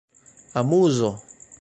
[0.59, 1.09] amuzo